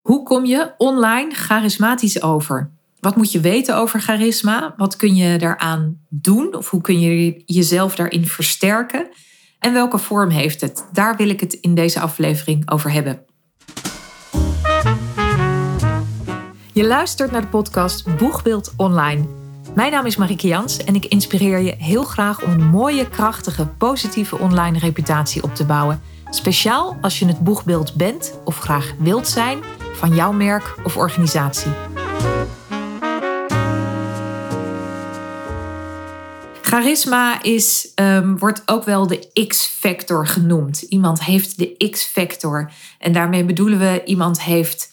[0.00, 2.70] Hoe kom je online charismatisch over?
[3.00, 4.74] Wat moet je weten over charisma?
[4.76, 6.54] Wat kun je daaraan doen?
[6.54, 9.08] Of hoe kun je jezelf daarin versterken?
[9.58, 10.88] En welke vorm heeft het?
[10.92, 13.24] Daar wil ik het in deze aflevering over hebben.
[16.72, 19.26] Je luistert naar de podcast Boegbeeld Online.
[19.74, 23.66] Mijn naam is Marieke Jans en ik inspireer je heel graag om een mooie, krachtige,
[23.66, 26.00] positieve online reputatie op te bouwen.
[26.30, 29.58] Speciaal als je het boegbeeld bent of graag wilt zijn
[30.00, 31.72] van jouw merk of organisatie.
[36.62, 40.82] Charisma is, um, wordt ook wel de X-factor genoemd.
[40.82, 42.72] Iemand heeft de X-factor.
[42.98, 44.90] En daarmee bedoelen we iemand heeft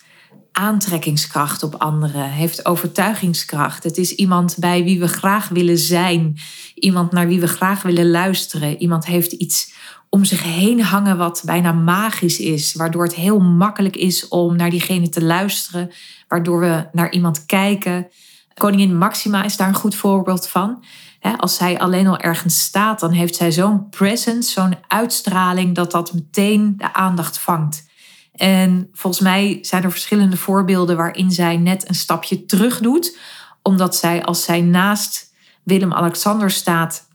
[0.52, 3.84] aantrekkingskracht op anderen, heeft overtuigingskracht.
[3.84, 6.38] Het is iemand bij wie we graag willen zijn,
[6.76, 8.82] iemand naar wie we graag willen luisteren.
[8.82, 9.74] Iemand heeft iets
[10.10, 14.70] om zich heen hangen wat bijna magisch is, waardoor het heel makkelijk is om naar
[14.70, 15.92] diegene te luisteren,
[16.28, 18.08] waardoor we naar iemand kijken.
[18.54, 20.84] Koningin Maxima is daar een goed voorbeeld van.
[21.38, 26.14] Als zij alleen al ergens staat, dan heeft zij zo'n presence, zo'n uitstraling, dat dat
[26.14, 27.86] meteen de aandacht vangt.
[28.32, 33.18] En volgens mij zijn er verschillende voorbeelden waarin zij net een stapje terug doet,
[33.62, 35.34] omdat zij als zij naast
[35.64, 37.07] Willem-Alexander staat,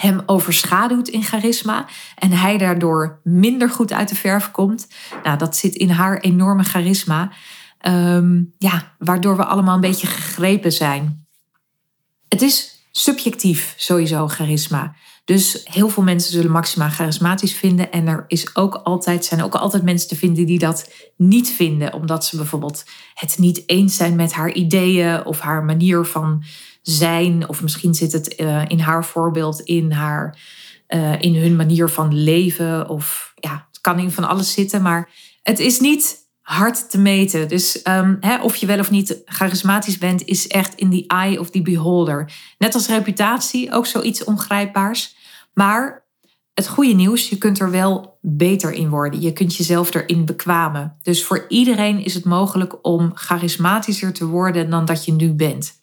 [0.00, 4.86] hem overschaduwt in charisma en hij daardoor minder goed uit de verf komt.
[5.22, 7.32] Nou, dat zit in haar enorme charisma,
[7.78, 11.26] ehm, ja, waardoor we allemaal een beetje gegrepen zijn.
[12.28, 14.94] Het is subjectief sowieso charisma.
[15.24, 17.92] Dus heel veel mensen zullen Maxima charismatisch vinden.
[17.92, 21.92] En er is ook altijd, zijn ook altijd mensen te vinden die dat niet vinden.
[21.94, 26.44] Omdat ze bijvoorbeeld het niet eens zijn met haar ideeën of haar manier van
[26.82, 27.48] zijn.
[27.48, 30.38] Of misschien zit het uh, in haar voorbeeld in, haar,
[30.88, 32.88] uh, in hun manier van leven.
[32.88, 34.82] Of ja, het kan in van alles zitten.
[34.82, 35.10] Maar
[35.42, 37.48] het is niet hard te meten.
[37.48, 41.40] Dus um, hè, of je wel of niet charismatisch bent, is echt in the eye
[41.40, 42.32] of the beholder.
[42.58, 45.16] Net als reputatie, ook zoiets ongrijpbaars.
[45.54, 46.08] Maar
[46.54, 49.20] het goede nieuws, je kunt er wel beter in worden.
[49.20, 50.96] Je kunt jezelf erin bekwamen.
[51.02, 55.79] Dus voor iedereen is het mogelijk om charismatischer te worden dan dat je nu bent.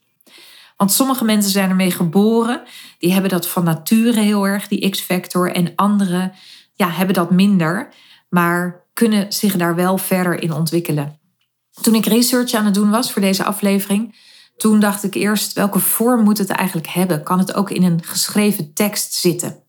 [0.78, 2.62] Want sommige mensen zijn ermee geboren,
[2.98, 5.52] die hebben dat van nature heel erg, die X-factor.
[5.52, 6.34] En anderen
[6.74, 7.94] ja, hebben dat minder,
[8.30, 11.20] maar kunnen zich daar wel verder in ontwikkelen.
[11.82, 14.16] Toen ik research aan het doen was voor deze aflevering,
[14.58, 17.24] toen dacht ik eerst, welke vorm moet het eigenlijk hebben?
[17.24, 19.64] Kan het ook in een geschreven tekst zitten?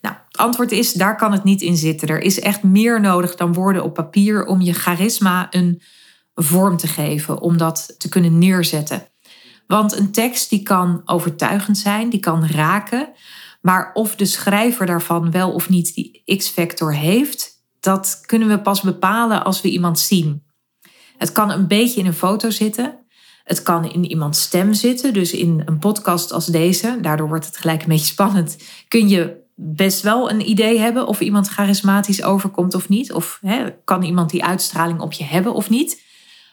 [0.00, 2.08] Nou, het antwoord is, daar kan het niet in zitten.
[2.08, 5.82] Er is echt meer nodig dan woorden op papier om je charisma een
[6.34, 9.08] vorm te geven, om dat te kunnen neerzetten.
[9.66, 13.08] Want een tekst die kan overtuigend zijn, die kan raken,
[13.60, 18.80] maar of de schrijver daarvan wel of niet die X-factor heeft, dat kunnen we pas
[18.80, 20.42] bepalen als we iemand zien.
[21.18, 22.98] Het kan een beetje in een foto zitten.
[23.44, 26.98] Het kan in iemands stem zitten, dus in een podcast als deze.
[27.00, 28.56] Daardoor wordt het gelijk een beetje spannend.
[28.88, 33.12] Kun je best wel een idee hebben of iemand charismatisch overkomt of niet.
[33.12, 36.02] Of hè, kan iemand die uitstraling op je hebben of niet.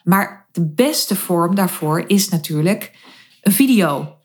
[0.04, 2.92] Maar de beste vorm daarvoor is natuurlijk
[3.40, 4.18] een video.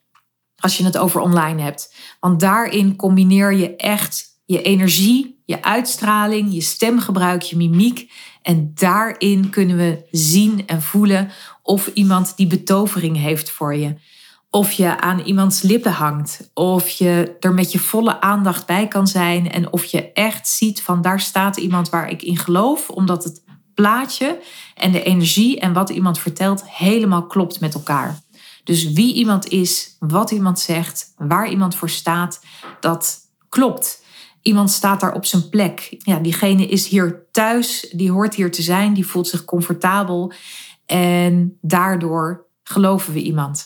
[0.55, 1.95] Als je het over online hebt.
[2.19, 8.11] Want daarin combineer je echt je energie, je uitstraling, je stemgebruik, je mimiek.
[8.41, 11.31] En daarin kunnen we zien en voelen
[11.63, 13.95] of iemand die betovering heeft voor je.
[14.49, 16.51] Of je aan iemands lippen hangt.
[16.53, 19.51] Of je er met je volle aandacht bij kan zijn.
[19.51, 22.89] En of je echt ziet van daar staat iemand waar ik in geloof.
[22.89, 23.43] Omdat het
[23.79, 24.41] plaatje
[24.75, 28.19] en de energie en wat iemand vertelt helemaal klopt met elkaar.
[28.63, 32.41] Dus wie iemand is, wat iemand zegt, waar iemand voor staat,
[32.79, 33.19] dat
[33.49, 34.03] klopt.
[34.41, 35.95] Iemand staat daar op zijn plek.
[35.97, 40.33] Ja, diegene is hier thuis, die hoort hier te zijn, die voelt zich comfortabel.
[40.85, 43.65] En daardoor geloven we iemand.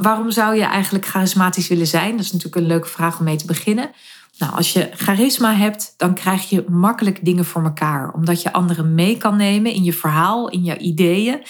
[0.00, 2.10] Waarom zou je eigenlijk charismatisch willen zijn?
[2.10, 3.90] Dat is natuurlijk een leuke vraag om mee te beginnen.
[4.38, 8.12] Nou, als je charisma hebt, dan krijg je makkelijk dingen voor elkaar.
[8.12, 11.42] Omdat je anderen mee kan nemen in je verhaal, in je ideeën.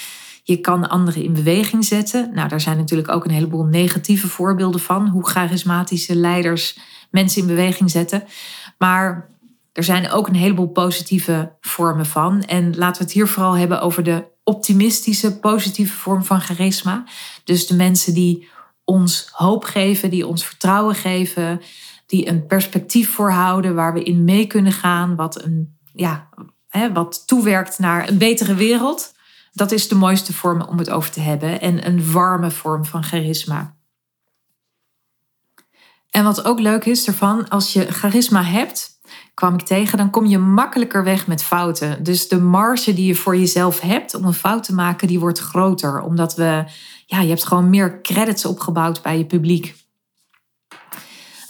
[0.43, 2.31] Je kan anderen in beweging zetten.
[2.35, 5.09] Nou, daar zijn natuurlijk ook een heleboel negatieve voorbeelden van.
[5.09, 6.79] Hoe charismatische leiders
[7.11, 8.25] mensen in beweging zetten.
[8.79, 9.29] Maar
[9.73, 12.43] er zijn ook een heleboel positieve vormen van.
[12.43, 17.05] En laten we het hier vooral hebben over de optimistische, positieve vorm van charisma.
[17.51, 18.49] Dus de mensen die
[18.85, 21.61] ons hoop geven, die ons vertrouwen geven,
[22.07, 26.29] die een perspectief voorhouden waar we in mee kunnen gaan, wat, een, ja,
[26.69, 29.15] hè, wat toewerkt naar een betere wereld.
[29.53, 31.61] Dat is de mooiste vorm om het over te hebben.
[31.61, 33.77] En een warme vorm van charisma.
[36.11, 38.99] En wat ook leuk is ervan, als je charisma hebt,
[39.35, 42.03] kwam ik tegen, dan kom je makkelijker weg met fouten.
[42.03, 45.39] Dus de marge die je voor jezelf hebt om een fout te maken, die wordt
[45.39, 46.01] groter.
[46.01, 46.65] Omdat we,
[47.11, 49.77] ja, je hebt gewoon meer credits opgebouwd bij je publiek.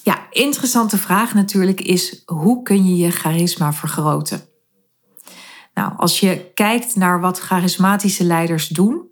[0.03, 4.41] Ja, interessante vraag natuurlijk is, hoe kun je je charisma vergroten?
[5.75, 9.09] Nou, als je kijkt naar wat charismatische leiders doen,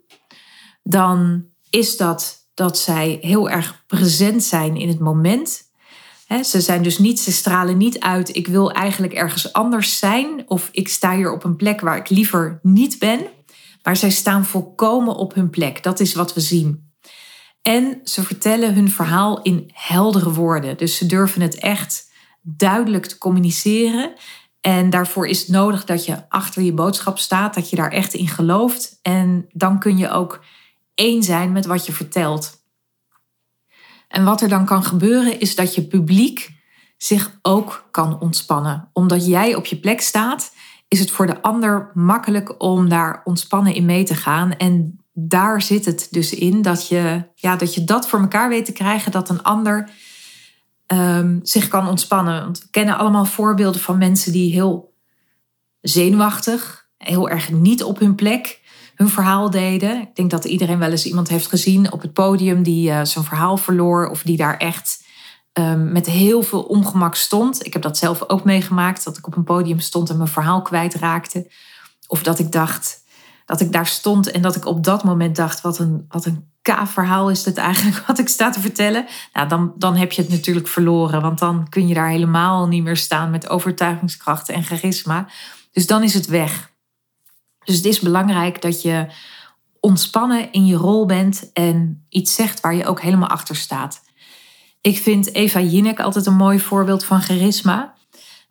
[0.83, 5.61] dan is dat dat zij heel erg present zijn in het moment.
[6.43, 10.69] ze zijn dus niet, ze stralen niet uit, ik wil eigenlijk ergens anders zijn of
[10.71, 13.19] ik sta hier op een plek waar ik liever niet ben.
[13.89, 15.83] Maar zij staan volkomen op hun plek.
[15.83, 16.91] Dat is wat we zien.
[17.61, 20.77] En ze vertellen hun verhaal in heldere woorden.
[20.77, 24.13] Dus ze durven het echt duidelijk te communiceren.
[24.61, 28.13] En daarvoor is het nodig dat je achter je boodschap staat, dat je daar echt
[28.13, 28.99] in gelooft.
[29.01, 30.43] En dan kun je ook
[30.93, 32.63] één zijn met wat je vertelt.
[34.07, 36.49] En wat er dan kan gebeuren is dat je publiek
[36.97, 38.89] zich ook kan ontspannen.
[38.93, 40.51] Omdat jij op je plek staat,
[40.89, 44.51] is het voor de ander makkelijk om daar ontspannen in mee te gaan.
[44.51, 48.65] En daar zit het dus in dat je, ja, dat je dat voor elkaar weet
[48.65, 49.89] te krijgen, dat een ander
[50.87, 52.43] um, zich kan ontspannen.
[52.43, 54.93] Want we kennen allemaal voorbeelden van mensen die heel
[55.81, 58.59] zenuwachtig, heel erg niet op hun plek
[58.95, 60.01] hun verhaal deden.
[60.01, 63.25] Ik denk dat iedereen wel eens iemand heeft gezien op het podium die uh, zijn
[63.25, 64.98] verhaal verloor of die daar echt
[65.59, 67.65] um, met heel veel ongemak stond.
[67.65, 70.61] Ik heb dat zelf ook meegemaakt, dat ik op een podium stond en mijn verhaal
[70.61, 71.51] kwijtraakte.
[72.07, 73.03] Of dat ik dacht
[73.45, 76.49] dat ik daar stond en dat ik op dat moment dacht: wat een, wat een
[76.61, 79.05] K-verhaal is dit eigenlijk wat ik sta te vertellen.
[79.33, 82.83] Nou, dan, dan heb je het natuurlijk verloren, want dan kun je daar helemaal niet
[82.83, 85.27] meer staan met overtuigingskrachten en charisma.
[85.71, 86.71] Dus dan is het weg.
[87.63, 89.07] Dus het is belangrijk dat je
[89.79, 94.01] ontspannen in je rol bent en iets zegt waar je ook helemaal achter staat.
[94.81, 97.97] Ik vind Eva Jinek altijd een mooi voorbeeld van charisma.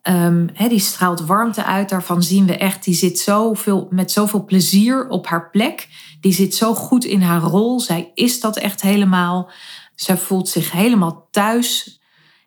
[0.03, 1.89] Um, die straalt warmte uit.
[1.89, 5.89] Daarvan zien we echt, die zit zoveel, met zoveel plezier op haar plek.
[6.21, 7.81] Die zit zo goed in haar rol.
[7.81, 9.51] Zij is dat echt helemaal.
[9.95, 12.01] Zij voelt zich helemaal thuis.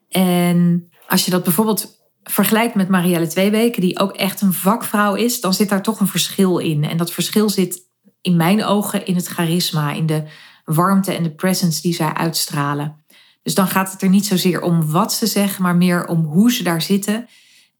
[0.09, 5.41] En als je dat bijvoorbeeld vergelijkt met Marielle Tweeweken, die ook echt een vakvrouw is,
[5.41, 6.83] dan zit daar toch een verschil in.
[6.83, 7.79] En dat verschil zit
[8.21, 10.23] in mijn ogen in het charisma, in de
[10.65, 13.00] warmte en de presence die zij uitstralen.
[13.43, 16.51] Dus dan gaat het er niet zozeer om wat ze zeggen, maar meer om hoe
[16.51, 17.27] ze daar zitten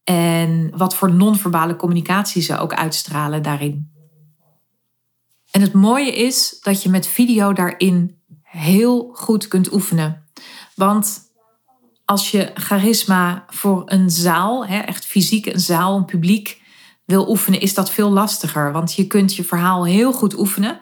[0.04, 3.90] en wat voor non-verbale communicatie ze ook uitstralen daarin.
[5.50, 10.26] En het mooie is dat je met video daarin heel goed kunt oefenen.
[10.74, 11.20] Want
[12.04, 16.60] als je charisma voor een zaal, echt fysiek een zaal, een publiek
[17.04, 18.72] wil oefenen, is dat veel lastiger.
[18.72, 20.80] Want je kunt je verhaal heel goed oefenen.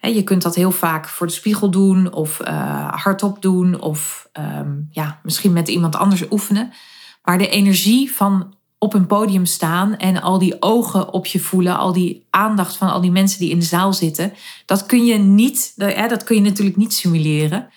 [0.00, 4.72] Je kunt dat heel vaak voor de spiegel doen of uh, hardop doen of ehm,
[4.90, 6.72] ja, misschien met iemand anders oefenen.
[7.22, 11.78] Maar de energie van op een podium staan en al die ogen op je voelen,
[11.78, 14.32] al die aandacht van al die mensen die in de zaal zitten,
[14.66, 15.72] dat kun je niet,
[16.08, 17.68] dat kun je natuurlijk niet simuleren.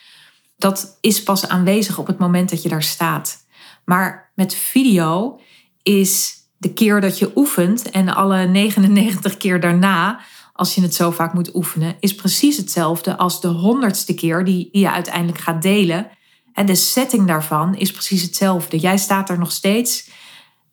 [0.58, 3.46] Dat is pas aanwezig op het moment dat je daar staat.
[3.86, 5.40] Maar met video
[5.84, 10.20] is de keer dat je oefent en alle 99 keer daarna,
[10.60, 14.70] als je het zo vaak moet oefenen, is precies hetzelfde als de honderdste keer die
[14.72, 16.10] je uiteindelijk gaat delen.
[16.54, 18.78] En de setting daarvan is precies hetzelfde.
[18.78, 20.10] Jij staat er nog steeds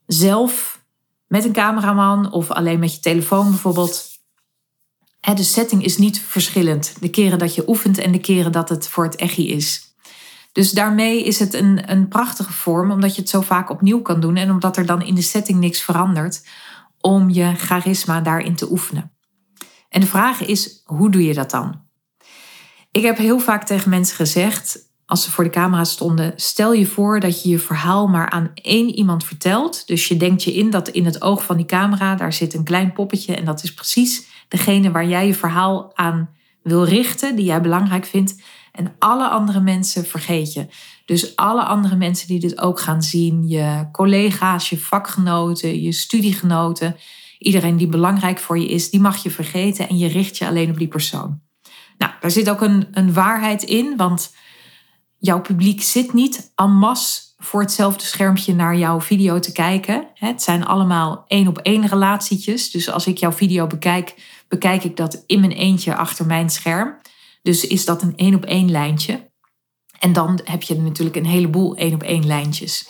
[0.07, 0.83] zelf
[1.27, 4.09] met een cameraman of alleen met je telefoon bijvoorbeeld.
[5.21, 6.95] De setting is niet verschillend.
[7.01, 9.95] De keren dat je oefent en de keren dat het voor het echi is.
[10.53, 14.21] Dus daarmee is het een, een prachtige vorm, omdat je het zo vaak opnieuw kan
[14.21, 16.47] doen en omdat er dan in de setting niks verandert,
[17.01, 19.16] om je charisma daarin te oefenen.
[19.89, 21.85] En de vraag is, hoe doe je dat dan?
[22.91, 26.87] Ik heb heel vaak tegen mensen gezegd: als ze voor de camera stonden, stel je
[26.87, 29.87] voor dat je je verhaal maar aan één iemand vertelt.
[29.87, 32.65] Dus je denkt je in dat in het oog van die camera, daar zit een
[32.65, 36.31] klein poppetje en dat is precies degene waar jij je verhaal aan
[36.63, 38.43] wil richten, die jij belangrijk vindt.
[38.73, 40.67] En alle andere mensen vergeet je.
[41.05, 46.97] Dus alle andere mensen die dit ook gaan zien, je collega's, je vakgenoten, je studiegenoten,
[47.47, 50.71] iedereen die belangrijk voor je is, die mag je vergeten en je richt je alleen
[50.71, 51.41] op die persoon.
[51.99, 54.35] Nou, daar zit ook een, een waarheid in, want
[55.19, 60.07] jouw publiek zit niet en masse voor hetzelfde schermpje naar jouw video te kijken.
[60.15, 62.71] Het zijn allemaal één op één relatietjes.
[62.71, 64.15] Dus als ik jouw video bekijk,
[64.49, 66.97] bekijk ik dat in mijn eentje achter mijn scherm.
[67.43, 69.31] Dus is dat een één op één lijntje.
[69.99, 72.89] En dan heb je natuurlijk een heleboel één op één lijntjes.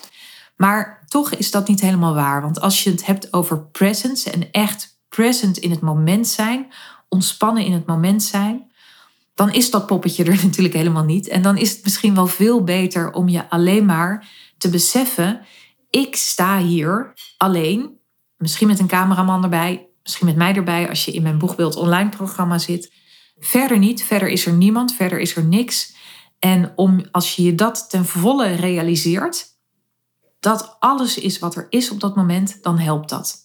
[0.57, 2.43] Maar toch is dat niet helemaal waar.
[2.43, 6.73] Want als je het hebt over presence en echt present in het moment zijn,
[7.09, 8.71] ontspannen in het moment zijn,
[9.35, 11.29] dan is dat poppetje er natuurlijk helemaal niet.
[11.29, 15.41] En dan is het misschien wel veel beter om je alleen maar te beseffen:
[15.91, 17.99] ik sta hier alleen,
[18.37, 22.09] misschien met een cameraman erbij, misschien met mij erbij als je in mijn boegbeeld online
[22.09, 22.93] programma zit.
[23.39, 25.95] Verder niet, verder is er niemand, verder is er niks.
[26.39, 29.56] En om, als je je dat ten volle realiseert,
[30.47, 33.37] dat alles is wat er is op dat moment, dan helpt dat.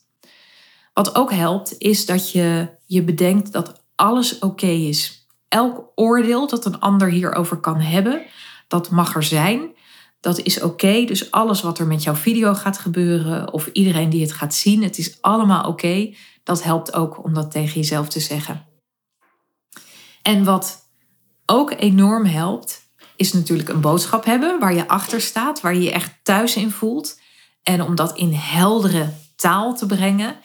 [0.93, 5.27] Wat ook helpt, is dat je je bedenkt dat alles oké is.
[5.47, 8.21] Elk oordeel dat een ander hierover kan hebben,
[8.67, 9.69] dat mag er zijn.
[10.19, 11.03] Dat is oké.
[11.05, 14.83] Dus alles wat er met jouw video gaat gebeuren, of iedereen die het gaat zien,
[14.83, 16.13] het is allemaal oké.
[16.43, 18.65] Dat helpt ook om dat tegen jezelf te zeggen.
[20.21, 20.79] En wat
[21.45, 22.80] ook enorm helpt,
[23.21, 26.71] is natuurlijk een boodschap hebben waar je achter staat, waar je je echt thuis in
[26.71, 27.19] voelt.
[27.63, 30.35] En om dat in heldere taal te brengen.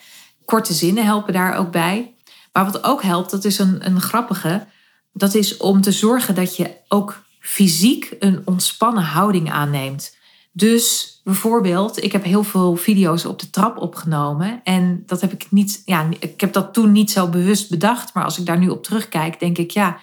[0.45, 2.13] Korte zinnen helpen daar ook bij.
[2.51, 4.67] Maar wat ook helpt, dat is een, een grappige.
[5.13, 10.15] Dat is om te zorgen dat je ook fysiek een ontspannen houding aanneemt.
[10.51, 14.61] Dus bijvoorbeeld, ik heb heel veel video's op de trap opgenomen.
[14.63, 18.13] En dat heb ik niet, ja, ik heb dat toen niet zo bewust bedacht.
[18.13, 19.99] Maar als ik daar nu op terugkijk, denk ik, ja,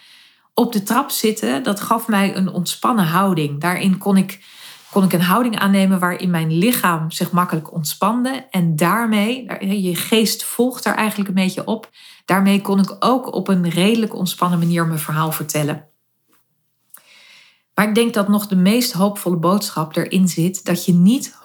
[0.54, 3.60] op de trap zitten, dat gaf mij een ontspannen houding.
[3.60, 4.44] Daarin kon ik,
[4.90, 8.46] kon ik een houding aannemen waarin mijn lichaam zich makkelijk ontspande.
[8.50, 9.46] En daarmee,
[9.82, 11.90] je geest volgt daar eigenlijk een beetje op.
[12.24, 15.88] Daarmee kon ik ook op een redelijk ontspannen manier mijn verhaal vertellen.
[17.74, 21.36] Maar ik denk dat nog de meest hoopvolle boodschap erin zit dat je niet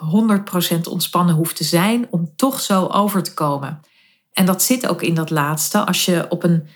[0.76, 3.82] 100% ontspannen hoeft te zijn om toch zo over te komen.
[4.34, 5.86] En dat zit ook in dat laatste.
[5.86, 6.68] Als je op een,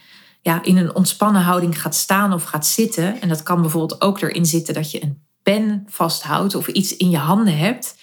[0.43, 4.21] ja, in een ontspannen houding gaat staan of gaat zitten, en dat kan bijvoorbeeld ook
[4.21, 7.97] erin zitten dat je een pen vasthoudt of iets in je handen hebt.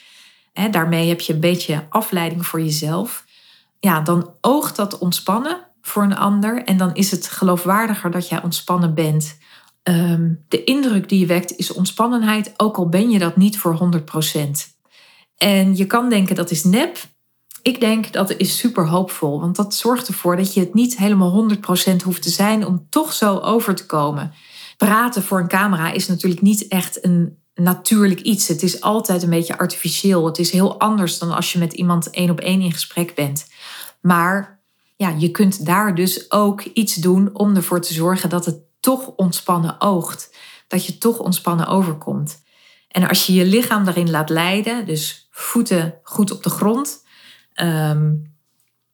[0.52, 3.24] Hè, daarmee heb je een beetje afleiding voor jezelf.
[3.78, 8.42] Ja, dan oogt dat ontspannen voor een ander en dan is het geloofwaardiger dat jij
[8.42, 9.38] ontspannen bent
[9.82, 13.74] Ehm, de indruk die je wekt is ontspannenheid, ook al ben je dat niet voor
[13.74, 14.78] 100%.
[15.36, 16.98] En je kan denken dat is nep.
[17.62, 21.48] Ik denk dat is super hoopvol, want dat zorgt ervoor dat je het niet helemaal
[21.50, 24.32] 100% hoeft te zijn om toch zo over te komen.
[24.76, 28.48] Praten voor een camera is natuurlijk niet echt een natuurlijk iets.
[28.48, 30.26] Het is altijd een beetje artificieel.
[30.26, 33.46] Het is heel anders dan als je met iemand één op één in gesprek bent.
[34.00, 34.60] Maar
[34.96, 39.06] ja, je kunt daar dus ook iets doen om ervoor te zorgen dat het toch
[39.06, 40.34] ontspannen oogt.
[40.68, 42.42] Dat je toch ontspannen overkomt.
[42.88, 47.04] En als je je lichaam daarin laat leiden, dus voeten goed op de grond.
[47.52, 48.12] Ehm,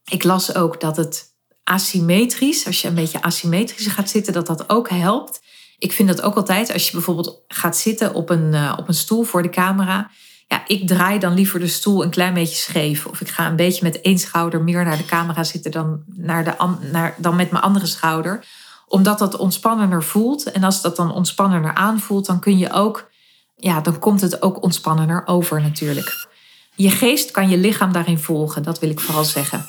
[0.05, 1.35] ik las ook dat het
[1.65, 5.41] asymmetrisch, als je een beetje asymmetrisch gaat zitten, dat dat ook helpt.
[5.79, 8.95] Ik vind dat ook altijd, als je bijvoorbeeld gaat zitten op een, uh, op een
[8.95, 10.11] stoel voor de camera.
[10.49, 13.07] Ja, ik draai dan liever de stoel een klein beetje scheef.
[13.07, 16.45] Of ik ga een beetje met één schouder meer naar de camera zitten dan, naar
[16.45, 18.45] de, naar, dan met mijn andere schouder
[18.89, 20.51] omdat dat ontspannender voelt.
[20.51, 23.11] En als dat dan ontspannender aanvoelt, dan kun je ook,
[23.57, 26.29] ja, dan komt het ook ontspannender over natuurlijk.
[26.77, 29.65] Je geest kan je lichaam daarin volgen, dat wil ik vooral zeggen.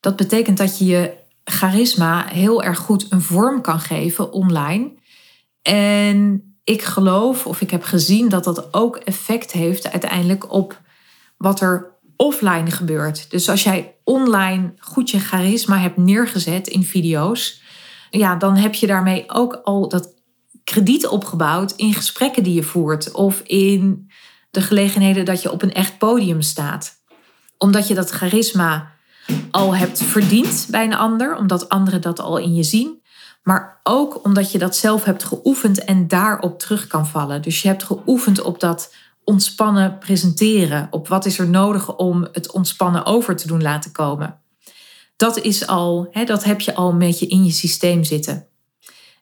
[0.00, 4.92] Dat betekent dat je je charisma heel erg goed een vorm kan geven online.
[5.62, 10.80] En ik geloof of ik heb gezien dat dat ook effect heeft uiteindelijk op
[11.36, 13.30] wat er offline gebeurt.
[13.30, 17.62] Dus als jij online goed je charisma hebt neergezet in video's,
[18.10, 20.14] ja, dan heb je daarmee ook al dat
[20.64, 24.10] krediet opgebouwd in gesprekken die je voert of in
[24.58, 26.96] de gelegenheden dat je op een echt podium staat.
[27.58, 28.92] Omdat je dat charisma
[29.50, 33.02] al hebt verdiend bij een ander, omdat anderen dat al in je zien.
[33.42, 37.42] Maar ook omdat je dat zelf hebt geoefend en daarop terug kan vallen.
[37.42, 40.88] Dus je hebt geoefend op dat ontspannen presenteren.
[40.90, 44.40] Op wat is er nodig om het ontspannen over te doen laten komen
[45.18, 48.46] dat is al, hè, dat heb je al een beetje in je systeem zitten.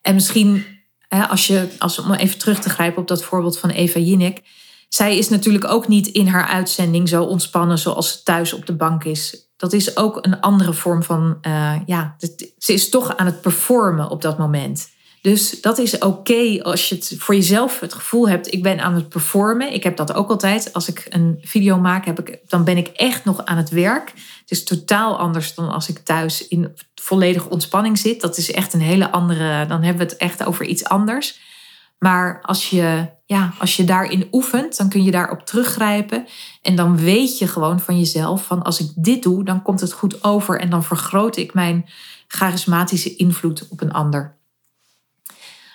[0.01, 0.65] En misschien,
[1.07, 4.41] hè, als je, als, om even terug te grijpen op dat voorbeeld van Eva Jinek.
[4.87, 8.75] Zij is natuurlijk ook niet in haar uitzending zo ontspannen zoals ze thuis op de
[8.75, 9.49] bank is.
[9.57, 12.15] Dat is ook een andere vorm van, uh, ja,
[12.57, 14.89] ze is toch aan het performen op dat moment.
[15.21, 19.09] Dus dat is oké als je voor jezelf het gevoel hebt, ik ben aan het
[19.09, 19.73] performen.
[19.73, 20.73] Ik heb dat ook altijd.
[20.73, 24.09] Als ik een video maak, heb ik, dan ben ik echt nog aan het werk.
[24.39, 28.21] Het is totaal anders dan als ik thuis in volledige ontspanning zit.
[28.21, 31.39] Dat is echt een hele andere, dan hebben we het echt over iets anders.
[31.99, 36.27] Maar als je, ja, als je daarin oefent, dan kun je daarop teruggrijpen.
[36.61, 39.93] En dan weet je gewoon van jezelf van als ik dit doe, dan komt het
[39.93, 40.59] goed over.
[40.59, 41.89] En dan vergroot ik mijn
[42.27, 44.37] charismatische invloed op een ander.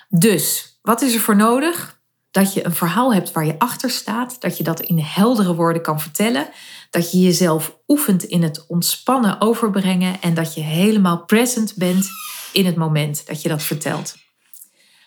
[0.09, 2.01] Dus, wat is er voor nodig?
[2.31, 5.81] Dat je een verhaal hebt waar je achter staat, dat je dat in heldere woorden
[5.81, 6.47] kan vertellen,
[6.89, 12.07] dat je jezelf oefent in het ontspannen overbrengen en dat je helemaal present bent
[12.53, 14.15] in het moment dat je dat vertelt.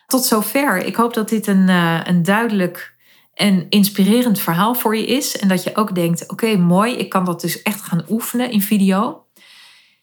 [0.06, 0.76] Tot zover.
[0.76, 2.94] Ik hoop dat dit een, eh, een duidelijk
[3.34, 5.38] een inspirerend verhaal voor je is.
[5.38, 8.62] En dat je ook denkt: oké, mooi, ik kan dat dus echt gaan oefenen in
[8.62, 9.24] video.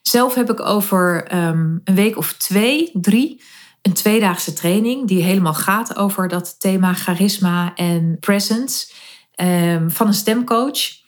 [0.02, 3.42] Zelf heb ik over ehm, een week of twee, drie,
[3.82, 8.92] een tweedaagse training die helemaal gaat over dat thema charisma en presence
[9.36, 11.02] um, van een stemcoach.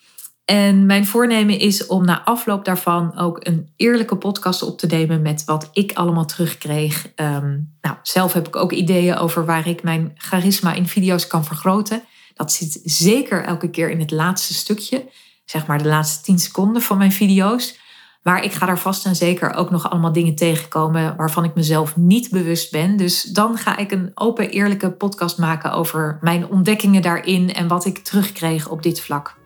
[0.46, 5.22] En mijn voornemen is om na afloop daarvan ook een eerlijke podcast op te nemen
[5.22, 7.12] met wat ik allemaal terugkreeg.
[7.16, 11.44] Um, nou, zelf heb ik ook ideeën over waar ik mijn charisma in video's kan
[11.44, 12.02] vergroten.
[12.34, 15.08] Dat zit zeker elke keer in het laatste stukje,
[15.44, 17.78] zeg maar de laatste 10 seconden van mijn video's.
[18.22, 21.96] Maar ik ga daar vast en zeker ook nog allemaal dingen tegenkomen waarvan ik mezelf
[21.96, 22.96] niet bewust ben.
[22.96, 27.84] Dus dan ga ik een open, eerlijke podcast maken over mijn ontdekkingen daarin en wat
[27.84, 29.45] ik terugkreeg op dit vlak.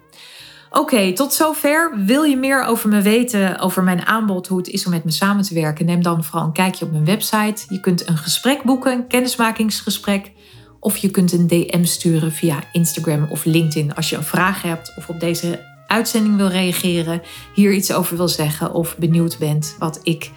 [0.71, 1.93] Oké, tot zover.
[2.05, 5.11] Wil je meer over me weten, over mijn aanbod, hoe het is om met me
[5.11, 5.87] samen te werken?
[5.87, 7.65] Neem dan vooral een kijkje op mijn website.
[7.69, 10.33] Je kunt een gesprek boeken, een kennismakingsgesprek.
[10.81, 14.93] Of je kunt een DM sturen via Instagram of LinkedIn als je een vraag hebt
[14.97, 17.23] of op deze uitzending wil reageren,
[17.55, 20.31] hier iets over wil zeggen of benieuwd bent wat ik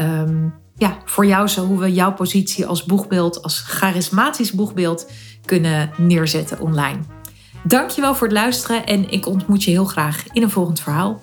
[0.00, 5.10] um, ja, voor jou zo, hoe we jouw positie als boegbeeld, als charismatisch boegbeeld
[5.44, 7.17] kunnen neerzetten online.
[7.62, 11.20] Dankjewel voor het luisteren en ik ontmoet je heel graag in een volgend verhaal.